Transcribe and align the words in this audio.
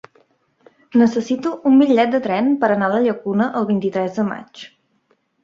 Necessito 1.01 1.51
un 1.71 1.75
bitllet 1.81 2.15
de 2.15 2.21
tren 2.23 2.49
per 2.65 2.71
anar 2.77 2.89
a 2.89 2.93
la 2.95 3.03
Llacuna 3.05 3.49
el 3.61 3.69
vint-i-tres 3.75 4.19
de 4.19 4.27
maig. 4.33 4.65